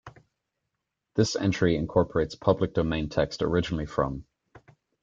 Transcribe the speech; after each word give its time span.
"This 1.13 1.35
entry 1.35 1.75
incorporates 1.75 2.33
public 2.33 2.73
domain 2.73 3.07
text 3.07 3.43
originally 3.43 3.85
from:" 3.85 4.25